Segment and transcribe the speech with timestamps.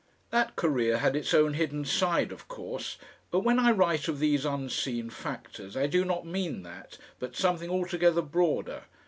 [0.31, 2.97] That career had its own hidden side, of course;
[3.29, 7.69] but when I write of these unseen factors I do not mean that but something
[7.69, 8.85] altogether broader.